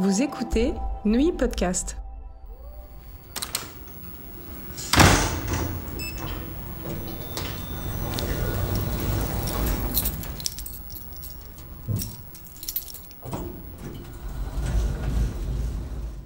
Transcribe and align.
Vous 0.00 0.22
écoutez 0.22 0.72
Nuit 1.04 1.30
Podcast. 1.30 1.96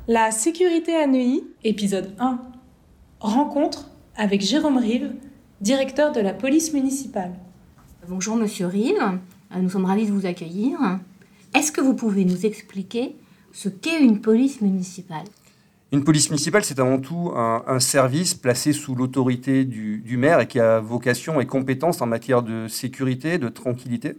La 0.06 0.30
sécurité 0.30 0.96
à 0.96 1.06
Neuilly, 1.06 1.44
épisode 1.62 2.14
1. 2.18 2.40
Rencontre 3.20 3.90
avec 4.16 4.40
Jérôme 4.40 4.78
Rive, 4.78 5.12
directeur 5.60 6.12
de 6.12 6.20
la 6.20 6.32
police 6.32 6.72
municipale. 6.72 7.34
Bonjour 8.08 8.36
Monsieur 8.36 8.66
Rive, 8.66 9.18
nous 9.54 9.68
sommes 9.68 9.84
ravis 9.84 10.06
de 10.06 10.12
vous 10.12 10.24
accueillir. 10.24 10.78
Est-ce 11.54 11.70
que 11.70 11.82
vous 11.82 11.94
pouvez 11.94 12.24
nous 12.24 12.46
expliquer 12.46 13.14
ce 13.52 13.68
qu'est 13.68 14.00
une 14.00 14.20
police 14.20 14.60
municipale 14.60 15.24
Une 15.92 16.04
police 16.04 16.30
municipale, 16.30 16.64
c'est 16.64 16.78
avant 16.78 16.98
tout 16.98 17.32
un, 17.34 17.62
un 17.66 17.80
service 17.80 18.34
placé 18.34 18.72
sous 18.72 18.94
l'autorité 18.94 19.64
du, 19.64 19.98
du 19.98 20.16
maire 20.16 20.40
et 20.40 20.46
qui 20.46 20.60
a 20.60 20.80
vocation 20.80 21.40
et 21.40 21.46
compétence 21.46 22.00
en 22.02 22.06
matière 22.06 22.42
de 22.42 22.68
sécurité, 22.68 23.38
de 23.38 23.48
tranquillité, 23.48 24.16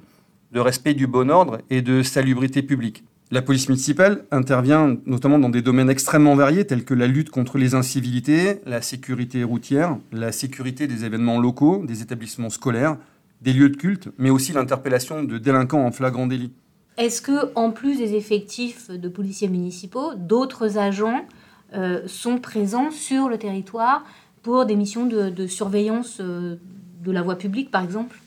de 0.51 0.59
respect 0.59 0.93
du 0.93 1.07
bon 1.07 1.29
ordre 1.29 1.59
et 1.69 1.81
de 1.81 2.03
salubrité 2.03 2.63
publique. 2.63 3.03
La 3.31 3.43
police 3.43 3.69
municipale 3.69 4.25
intervient 4.31 4.97
notamment 5.05 5.37
dans 5.37 5.49
des 5.49 5.61
domaines 5.61 5.91
extrêmement 5.91 6.35
variés 6.35 6.65
tels 6.65 6.83
que 6.83 6.95
la 6.95 7.05
lutte 7.05 7.29
contre 7.29 7.59
les 7.59 7.75
incivilités, 7.75 8.59
la 8.65 8.81
sécurité 8.81 9.43
routière, 9.43 9.97
la 10.11 10.31
sécurité 10.31 10.87
des 10.87 11.05
événements 11.05 11.39
locaux, 11.39 11.83
des 11.85 12.01
établissements 12.01 12.49
scolaires, 12.49 12.97
des 13.41 13.53
lieux 13.53 13.69
de 13.69 13.77
culte, 13.77 14.09
mais 14.17 14.31
aussi 14.31 14.51
l'interpellation 14.51 15.23
de 15.23 15.37
délinquants 15.37 15.85
en 15.85 15.91
flagrant 15.91 16.25
délit. 16.25 16.51
Est-ce 16.99 17.21
que, 17.21 17.53
en 17.55 17.71
plus 17.71 17.97
des 17.97 18.15
effectifs 18.15 18.91
de 18.91 19.07
policiers 19.07 19.47
municipaux, 19.47 20.15
d'autres 20.15 20.77
agents 20.77 21.25
euh, 21.73 22.05
sont 22.07 22.39
présents 22.39 22.91
sur 22.91 23.29
le 23.29 23.37
territoire 23.37 24.03
pour 24.43 24.65
des 24.65 24.75
missions 24.75 25.05
de, 25.05 25.47
surveillance 25.47 26.17
euh, 26.19 26.57
de 27.01 27.11
la 27.13 27.21
voie 27.21 27.37
publique, 27.37 27.71
par 27.71 27.85
exemple? 27.85 28.19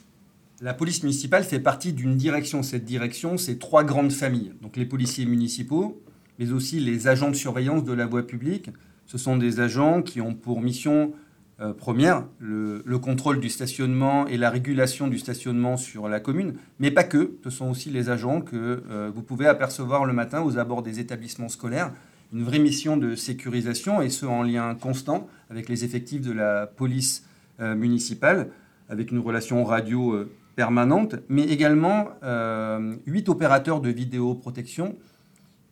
La 0.59 0.73
police 0.73 1.03
municipale 1.03 1.43
fait 1.43 1.59
partie 1.59 1.93
d'une 1.93 2.17
direction. 2.17 2.63
Cette 2.63 2.83
direction, 2.83 3.37
c'est 3.37 3.59
trois 3.59 3.83
grandes 3.83 4.11
familles. 4.11 4.53
Donc 4.63 4.75
les 4.75 4.85
policiers 4.85 5.27
municipaux, 5.27 6.01
mais 6.39 6.51
aussi 6.51 6.79
les 6.79 7.07
agents 7.07 7.29
de 7.29 7.35
surveillance 7.35 7.83
de 7.83 7.93
la 7.93 8.07
voie 8.07 8.25
publique. 8.25 8.71
Ce 9.05 9.19
sont 9.19 9.37
des 9.37 9.59
agents 9.59 10.01
qui 10.01 10.19
ont 10.19 10.33
pour 10.33 10.61
mission 10.61 11.13
euh, 11.59 11.71
première 11.71 12.25
le, 12.39 12.81
le 12.83 12.97
contrôle 12.97 13.39
du 13.39 13.47
stationnement 13.47 14.25
et 14.25 14.37
la 14.37 14.49
régulation 14.49 15.07
du 15.07 15.19
stationnement 15.19 15.77
sur 15.77 16.09
la 16.09 16.19
commune, 16.19 16.55
mais 16.79 16.89
pas 16.89 17.03
que. 17.03 17.37
Ce 17.43 17.51
sont 17.51 17.69
aussi 17.69 17.91
les 17.91 18.09
agents 18.09 18.41
que 18.41 18.83
euh, 18.89 19.11
vous 19.13 19.21
pouvez 19.21 19.45
apercevoir 19.45 20.05
le 20.05 20.13
matin 20.13 20.41
aux 20.41 20.57
abords 20.57 20.81
des 20.81 20.99
établissements 20.99 21.49
scolaires. 21.49 21.91
Une 22.33 22.43
vraie 22.43 22.57
mission 22.57 22.97
de 22.97 23.13
sécurisation 23.13 24.01
et 24.01 24.09
ce 24.09 24.25
en 24.25 24.41
lien 24.41 24.73
constant 24.73 25.27
avec 25.51 25.69
les 25.69 25.85
effectifs 25.85 26.21
de 26.21 26.31
la 26.31 26.65
police 26.65 27.23
euh, 27.59 27.75
municipale, 27.75 28.49
avec 28.89 29.11
une 29.11 29.19
relation 29.19 29.63
radio 29.63 30.25
permanente, 30.55 31.15
mais 31.29 31.43
également 31.43 32.09
huit 33.07 33.29
opérateurs 33.29 33.79
de 33.79 33.89
vidéoprotection 33.89 34.95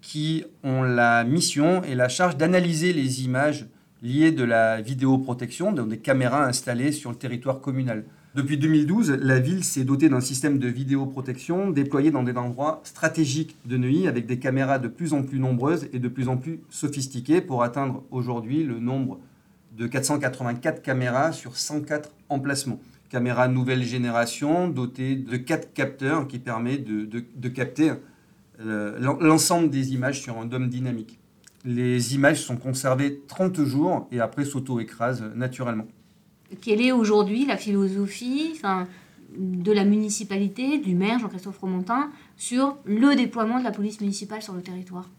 qui 0.01 0.43
ont 0.63 0.81
la 0.81 1.23
mission 1.23 1.83
et 1.83 1.93
la 1.93 2.07
charge 2.07 2.37
d'analyser 2.37 2.93
les 2.93 3.23
images 3.23 3.67
liées 4.01 4.31
de 4.31 4.43
la 4.43 4.81
vidéoprotection 4.81 5.71
dans 5.71 5.85
des 5.85 5.97
caméras 5.99 6.45
installées 6.45 6.91
sur 6.91 7.11
le 7.11 7.15
territoire 7.17 7.61
communal. 7.61 8.03
Depuis 8.33 8.57
2012, 8.57 9.11
la 9.21 9.39
ville 9.39 9.63
s'est 9.63 9.83
dotée 9.83 10.07
d'un 10.07 10.21
système 10.21 10.57
de 10.57 10.67
vidéoprotection 10.69 11.69
déployé 11.69 12.11
dans 12.11 12.23
des 12.23 12.35
endroits 12.37 12.79
stratégiques 12.85 13.57
de 13.65 13.75
Neuilly 13.77 14.07
avec 14.07 14.25
des 14.25 14.39
caméras 14.39 14.79
de 14.79 14.87
plus 14.87 15.13
en 15.13 15.21
plus 15.23 15.37
nombreuses 15.37 15.87
et 15.91 15.99
de 15.99 16.07
plus 16.07 16.29
en 16.29 16.37
plus 16.37 16.61
sophistiquées 16.69 17.41
pour 17.41 17.61
atteindre 17.61 18.03
aujourd'hui 18.09 18.63
le 18.63 18.79
nombre 18.79 19.19
de 19.77 19.85
484 19.85 20.81
caméras 20.81 21.31
sur 21.33 21.57
104 21.57 22.09
emplacements. 22.29 22.79
Caméras 23.09 23.49
nouvelle 23.49 23.83
génération 23.83 24.69
dotées 24.69 25.15
de 25.15 25.35
4 25.35 25.73
capteurs 25.73 26.27
qui 26.27 26.39
permettent 26.39 26.85
de, 26.85 27.05
de- 27.35 27.49
capter 27.49 27.91
euh, 28.61 28.97
l'en- 28.99 29.19
l'ensemble 29.19 29.69
des 29.69 29.93
images 29.93 30.21
sur 30.21 30.37
un 30.39 30.45
dôme 30.45 30.69
dynamique. 30.69 31.19
Les 31.63 32.15
images 32.15 32.41
sont 32.43 32.57
conservées 32.57 33.21
30 33.27 33.63
jours 33.63 34.07
et 34.11 34.19
après 34.19 34.45
s'auto-écrasent 34.45 35.23
naturellement. 35.35 35.87
Quelle 36.61 36.81
est 36.81 36.91
aujourd'hui 36.91 37.45
la 37.45 37.57
philosophie 37.57 38.51
enfin, 38.55 38.87
de 39.37 39.71
la 39.71 39.85
municipalité, 39.85 40.79
du 40.79 40.95
maire 40.95 41.19
Jean-Christophe 41.19 41.59
Romontin, 41.59 42.09
sur 42.35 42.77
le 42.85 43.15
déploiement 43.15 43.59
de 43.59 43.63
la 43.63 43.71
police 43.71 44.01
municipale 44.01 44.41
sur 44.41 44.53
le 44.53 44.61
territoire? 44.61 45.09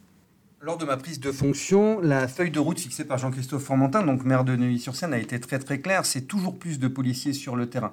Lors 0.61 0.79
de 0.79 0.85
ma 0.85 0.97
prise 0.97 1.19
de 1.19 1.33
fonction, 1.33 2.01
la 2.01 2.29
feuille 2.29 2.51
de 2.53 2.61
route 2.61 2.79
fixée 2.79 3.05
par 3.05 3.19
Jean-Christophe 3.19 3.65
Formentin, 3.65 4.05
donc 4.05 4.25
maire 4.25 4.45
de 4.45 4.55
Neuilly-sur-Seine, 4.55 5.13
a 5.13 5.19
été 5.19 5.41
très 5.41 5.59
très 5.59 5.81
claire. 5.81 6.07
C'est 6.07 6.23
toujours 6.23 6.57
plus 6.57 6.79
de 6.79 6.87
policiers 6.87 7.33
sur 7.33 7.57
le 7.57 7.69
terrain. 7.69 7.93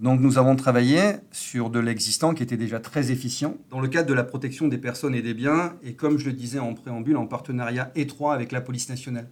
Donc 0.00 0.18
nous 0.20 0.38
avons 0.38 0.56
travaillé 0.56 1.16
sur 1.30 1.68
de 1.68 1.78
l'existant 1.78 2.32
qui 2.32 2.42
était 2.42 2.56
déjà 2.56 2.80
très 2.80 3.12
efficient 3.12 3.58
dans 3.68 3.80
le 3.80 3.88
cadre 3.88 4.08
de 4.08 4.14
la 4.14 4.24
protection 4.24 4.66
des 4.66 4.78
personnes 4.78 5.14
et 5.14 5.20
des 5.20 5.34
biens 5.34 5.74
et 5.82 5.92
comme 5.92 6.16
je 6.16 6.24
le 6.24 6.32
disais 6.32 6.58
en 6.58 6.72
préambule, 6.72 7.18
en 7.18 7.26
partenariat 7.26 7.90
étroit 7.94 8.32
avec 8.32 8.50
la 8.50 8.62
police 8.62 8.88
nationale. 8.88 9.28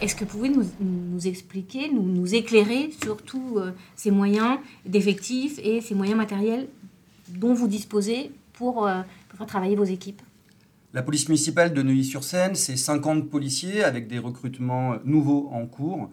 Est-ce 0.00 0.14
que 0.14 0.24
vous 0.24 0.30
pouvez 0.30 0.48
nous, 0.48 0.64
nous 0.80 1.26
expliquer, 1.26 1.90
nous, 1.92 2.04
nous 2.04 2.34
éclairer 2.34 2.90
sur 3.02 3.20
tous 3.20 3.58
euh, 3.58 3.72
ces 3.94 4.10
moyens 4.10 4.56
d'effectifs 4.86 5.58
et 5.62 5.82
ces 5.82 5.94
moyens 5.94 6.16
matériels 6.16 6.66
dont 7.28 7.52
vous 7.52 7.68
disposez 7.68 8.30
pour, 8.60 8.86
euh, 8.86 9.00
pour 9.30 9.38
faire 9.38 9.46
travailler 9.46 9.74
vos 9.74 9.84
équipes 9.84 10.20
La 10.92 11.02
police 11.02 11.28
municipale 11.30 11.72
de 11.72 11.82
Neuilly-sur-Seine, 11.82 12.54
c'est 12.54 12.76
50 12.76 13.30
policiers 13.30 13.82
avec 13.82 14.06
des 14.06 14.18
recrutements 14.18 14.96
nouveaux 15.04 15.48
en 15.52 15.64
cours 15.66 16.10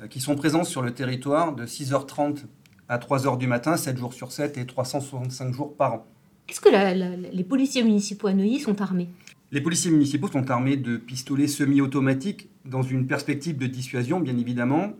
euh, 0.00 0.06
qui 0.08 0.18
sont 0.18 0.34
présents 0.34 0.64
sur 0.64 0.80
le 0.80 0.92
territoire 0.94 1.54
de 1.54 1.66
6h30 1.66 2.44
à 2.88 2.96
3h 2.96 3.36
du 3.36 3.46
matin, 3.46 3.76
7 3.76 3.98
jours 3.98 4.14
sur 4.14 4.32
7 4.32 4.56
et 4.56 4.64
365 4.64 5.52
jours 5.52 5.76
par 5.76 5.92
an. 5.94 6.06
Est-ce 6.48 6.60
que 6.62 6.70
la- 6.70 6.94
la- 6.94 7.16
les 7.16 7.44
policiers 7.44 7.82
municipaux 7.84 8.28
à 8.28 8.32
Neuilly 8.32 8.60
sont 8.60 8.80
armés? 8.80 9.08
Les 9.52 9.60
policiers 9.60 9.90
municipaux 9.90 10.28
sont 10.28 10.50
armés 10.50 10.76
de 10.78 10.96
pistolets 10.96 11.48
semi-automatiques 11.48 12.48
dans 12.64 12.82
une 12.82 13.06
perspective 13.06 13.58
de 13.58 13.66
dissuasion, 13.66 14.20
bien 14.20 14.38
évidemment. 14.38 14.92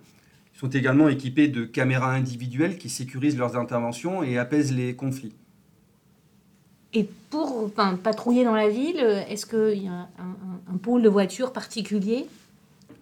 Ils 0.54 0.58
sont 0.58 0.68
également 0.68 1.08
équipés 1.08 1.48
de 1.48 1.64
caméras 1.64 2.12
individuelles 2.12 2.76
qui 2.76 2.90
sécurisent 2.90 3.38
leurs 3.38 3.56
interventions 3.56 4.22
et 4.22 4.36
apaisent 4.38 4.74
les 4.74 4.94
conflits. 4.94 5.32
Et 6.92 7.08
pour 7.30 7.70
patrouiller 8.02 8.44
dans 8.44 8.54
la 8.54 8.68
ville, 8.68 8.98
est-ce 9.28 9.46
qu'il 9.46 9.84
y 9.84 9.88
a 9.88 10.08
un, 10.18 10.76
pôle 10.78 11.02
de 11.02 11.08
voitures 11.08 11.52
particulier? 11.52 12.26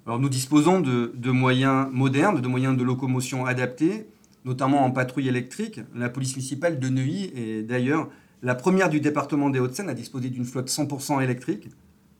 Alors 0.06 0.18
nous 0.18 0.28
disposons 0.28 0.80
de, 0.80 1.12
de 1.14 1.30
moyens 1.30 1.88
modernes, 1.92 2.40
de 2.40 2.48
moyens 2.48 2.76
de 2.76 2.82
locomotion 2.82 3.46
adaptés, 3.46 4.06
notamment 4.44 4.84
en 4.84 4.90
patrouille 4.90 5.28
électrique. 5.28 5.80
La 5.94 6.08
police 6.08 6.36
municipale 6.36 6.78
de 6.78 6.88
Neuilly 6.88 7.32
est 7.34 7.62
d'ailleurs 7.62 8.08
la 8.42 8.54
première 8.54 8.88
du 8.88 9.00
département 9.00 9.50
des 9.50 9.58
Hauts-de-Seine 9.58 9.88
à 9.88 9.94
disposer 9.94 10.30
d'une 10.30 10.44
flotte 10.44 10.68
100% 10.68 11.22
électrique, 11.22 11.68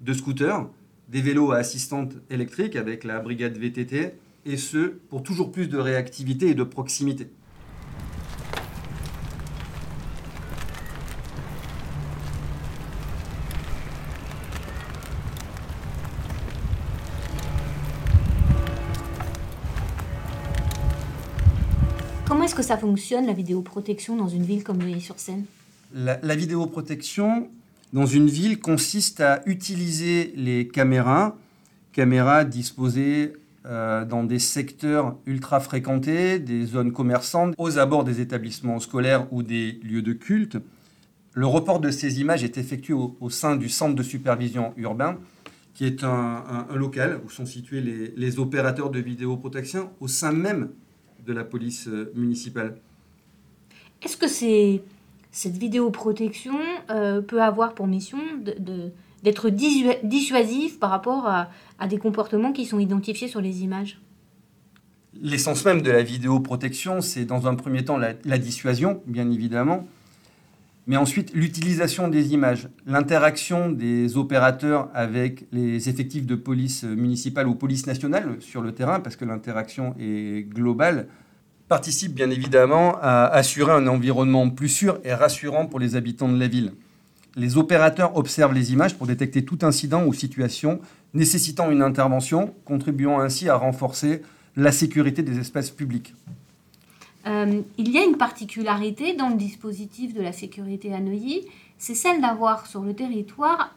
de 0.00 0.12
scooters, 0.12 0.66
des 1.08 1.20
vélos 1.20 1.52
à 1.52 1.58
assistante 1.58 2.12
électrique 2.30 2.76
avec 2.76 3.04
la 3.04 3.20
brigade 3.20 3.56
VTT, 3.56 4.14
et 4.46 4.56
ce, 4.56 4.94
pour 5.10 5.22
toujours 5.22 5.52
plus 5.52 5.68
de 5.68 5.78
réactivité 5.78 6.48
et 6.48 6.54
de 6.54 6.62
proximité. 6.62 7.28
Comment 22.28 22.44
est-ce 22.44 22.54
que 22.54 22.62
ça 22.62 22.76
fonctionne, 22.76 23.24
la 23.24 23.32
vidéoprotection, 23.32 24.14
dans 24.14 24.28
une 24.28 24.42
ville 24.42 24.62
comme 24.62 24.76
Neuilly-sur-Seine? 24.76 25.46
La, 25.94 26.18
la 26.22 26.36
vidéoprotection 26.36 27.48
dans 27.94 28.04
une 28.04 28.26
ville 28.26 28.60
consiste 28.60 29.22
à 29.22 29.40
utiliser 29.46 30.34
les 30.36 30.68
caméras, 30.68 31.38
caméras 31.92 32.44
disposées 32.44 33.32
euh, 33.64 34.04
dans 34.04 34.24
des 34.24 34.38
secteurs 34.38 35.16
ultra 35.24 35.58
fréquentés, 35.60 36.38
des 36.38 36.66
zones 36.66 36.92
commerçantes, 36.92 37.54
aux 37.56 37.78
abords 37.78 38.04
des 38.04 38.20
établissements 38.20 38.78
scolaires 38.78 39.26
ou 39.32 39.42
des 39.42 39.80
lieux 39.82 40.02
de 40.02 40.12
culte. 40.12 40.58
Le 41.32 41.46
report 41.46 41.80
de 41.80 41.90
ces 41.90 42.20
images 42.20 42.44
est 42.44 42.58
effectué 42.58 42.92
au, 42.92 43.30
sein 43.30 43.56
du 43.56 43.70
centre 43.70 43.94
de 43.94 44.02
supervision 44.02 44.74
urbain, 44.76 45.16
qui 45.72 45.86
est 45.86 46.04
un 46.04 46.66
local 46.74 47.20
où 47.24 47.30
sont 47.30 47.46
situés 47.46 47.80
les, 47.80 48.12
les 48.14 48.38
opérateurs 48.38 48.90
de 48.90 48.98
vidéoprotection 48.98 49.88
au 50.00 50.08
sein 50.08 50.32
même 50.32 50.68
de 51.28 51.34
la 51.34 51.44
police 51.44 51.86
euh, 51.88 52.10
municipale. 52.16 52.78
Est-ce 54.02 54.16
que 54.16 54.26
c'est, 54.26 54.82
cette 55.30 55.56
vidéoprotection 55.56 56.58
euh, 56.90 57.20
peut 57.20 57.42
avoir 57.42 57.74
pour 57.74 57.86
mission 57.86 58.18
de, 58.42 58.54
de- 58.58 58.90
d'être 59.22 59.50
dissuasif 59.50 60.78
par 60.78 60.90
rapport 60.90 61.26
à, 61.26 61.86
des 61.88 61.98
comportements 61.98 62.52
qui 62.52 62.64
sont 62.64 62.78
identifiés 62.78 63.28
sur 63.28 63.40
les 63.40 63.62
images? 63.62 64.00
L'essence 65.20 65.64
même 65.64 65.82
de 65.82 65.90
la 65.90 66.04
vidéoprotection, 66.04 67.00
c'est 67.00 67.24
dans 67.24 67.48
un 67.48 67.56
premier 67.56 67.84
temps 67.84 67.98
la, 67.98 68.38
dissuasion, 68.38 69.02
bien 69.06 69.28
évidemment, 69.30 69.88
mais 70.88 70.96
ensuite 70.96 71.32
l'utilisation 71.34 72.08
des 72.08 72.32
images, 72.32 72.68
l'interaction 72.86 73.70
des 73.70 74.16
opérateurs 74.16 74.88
avec 74.94 75.44
les 75.52 75.90
effectifs 75.90 76.26
de 76.26 76.34
police 76.34 76.82
municipale 76.82 77.46
ou 77.46 77.54
police 77.54 77.86
nationale 77.86 78.38
sur 78.40 78.62
le 78.62 78.72
terrain, 78.72 78.98
parce 78.98 79.14
que 79.14 79.26
l'interaction 79.26 79.94
est 80.00 80.48
globale, 80.48 81.06
participe 81.68 82.14
bien 82.14 82.30
évidemment 82.30 82.96
à 83.02 83.26
assurer 83.26 83.72
un 83.72 83.86
environnement 83.86 84.48
plus 84.48 84.70
sûr 84.70 84.98
et 85.04 85.12
rassurant 85.12 85.66
pour 85.66 85.78
les 85.78 85.94
habitants 85.94 86.32
de 86.32 86.40
la 86.40 86.48
ville. 86.48 86.72
Les 87.36 87.58
opérateurs 87.58 88.16
observent 88.16 88.54
les 88.54 88.72
images 88.72 88.96
pour 88.96 89.06
détecter 89.06 89.44
tout 89.44 89.58
incident 89.62 90.06
ou 90.06 90.14
situation 90.14 90.80
nécessitant 91.12 91.70
une 91.70 91.82
intervention, 91.82 92.54
contribuant 92.64 93.20
ainsi 93.20 93.50
à 93.50 93.56
renforcer 93.56 94.22
la 94.56 94.72
sécurité 94.72 95.22
des 95.22 95.38
espaces 95.38 95.70
publics. 95.70 96.14
Euh, 97.28 97.62
il 97.76 97.90
y 97.90 97.98
a 97.98 98.04
une 98.04 98.16
particularité 98.16 99.14
dans 99.14 99.28
le 99.28 99.36
dispositif 99.36 100.14
de 100.14 100.22
la 100.22 100.32
sécurité 100.32 100.94
à 100.94 101.00
Neuilly, 101.00 101.42
c'est 101.76 101.94
celle 101.94 102.20
d'avoir 102.20 102.66
sur 102.66 102.82
le 102.82 102.94
territoire, 102.94 103.74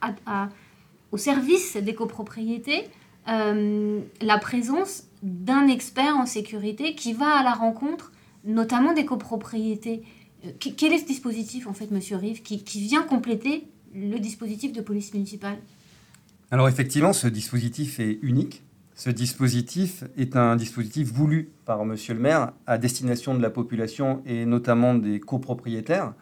au 1.12 1.18
service 1.18 1.75
des 1.75 1.94
copropriétés, 1.94 2.88
euh, 3.27 4.00
la 4.21 4.38
présence 4.38 5.03
d'un 5.21 5.68
expert 5.68 6.15
en 6.18 6.25
sécurité 6.25 6.95
qui 6.95 7.13
va 7.13 7.39
à 7.39 7.44
la 7.44 7.53
rencontre 7.53 8.12
notamment 8.44 8.94
des 8.94 9.06
copropriétés. 9.06 10.01
Euh, 10.45 10.51
quel 10.59 10.94
est 10.94 11.00
ce 11.00 11.06
dispositif, 11.06 11.68
en 11.68 11.74
fait, 11.74 11.92
Monsieur 11.92 12.15
Rive, 12.15 12.42
qui, 12.42 12.57
vient 12.81 13.03
compléter 13.03 13.68
le 13.94 14.18
dispositif 14.18 14.71
de 14.71 14.81
police 14.81 15.13
municipale? 15.13 15.57
Alors 16.50 16.68
effectivement, 16.68 17.13
ce 17.13 17.27
dispositif 17.27 18.00
est 18.00 18.18
unique. 18.21 18.63
Ce 19.03 19.09
dispositif 19.09 20.03
est 20.15 20.36
un 20.36 20.56
dispositif 20.56 21.12
voulu 21.12 21.50
par 21.65 21.86
Monsieur 21.86 22.13
le 22.13 22.19
maire 22.19 22.51
à 22.68 22.77
destination 22.77 23.33
de 23.33 23.42
la 23.42 23.50
population 23.50 24.21
et 24.27 24.45
notamment 24.45 24.94
des 24.94 25.19
copropriétaires. 25.19 26.13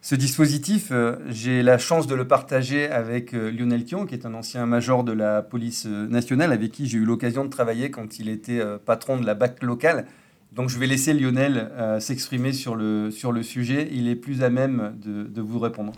Ce 0.00 0.14
dispositif, 0.14 0.88
euh, 0.90 1.16
j'ai 1.28 1.62
la 1.62 1.76
chance 1.76 2.06
de 2.06 2.14
le 2.14 2.26
partager 2.26 2.88
avec 2.88 3.34
euh, 3.34 3.50
Lionel 3.50 3.84
Thion, 3.84 4.06
qui 4.06 4.14
est 4.14 4.24
un 4.24 4.32
ancien 4.32 4.64
major 4.64 5.04
de 5.04 5.12
la 5.12 5.42
police 5.42 5.84
nationale, 5.84 6.50
avec 6.50 6.72
qui 6.72 6.86
j'ai 6.86 6.96
eu 6.96 7.04
l'occasion 7.04 7.44
de 7.44 7.50
travailler 7.50 7.90
quand 7.90 8.18
il 8.18 8.30
était 8.30 8.62
patron 8.86 9.18
de 9.18 9.26
la 9.26 9.34
BAC 9.34 9.62
locale 9.62 10.06
donc 10.52 10.70
je 10.70 10.78
vais 10.78 10.86
laisser 10.86 11.12
Lionel 11.12 11.70
euh, 11.76 12.00
s'exprimer 12.00 12.52
sur 12.52 12.74
le, 12.74 13.10
sur 13.10 13.32
le 13.32 13.42
sujet. 13.42 13.88
Il 13.92 14.08
est 14.08 14.16
plus 14.16 14.42
à 14.42 14.50
même 14.50 14.94
de, 14.96 15.24
de 15.24 15.40
vous 15.42 15.58
répondre. 15.58 15.92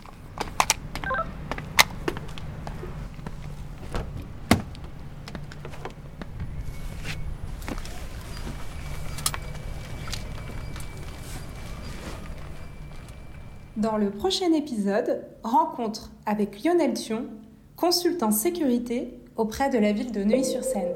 Dans 13.81 13.97
le 13.97 14.11
prochain 14.11 14.53
épisode, 14.53 15.23
rencontre 15.41 16.11
avec 16.27 16.63
Lionel 16.63 16.93
Thion, 16.93 17.25
consultant 17.75 18.29
sécurité 18.29 19.19
auprès 19.37 19.71
de 19.71 19.79
la 19.79 19.91
ville 19.91 20.11
de 20.11 20.23
Neuilly-sur-Seine. 20.23 20.93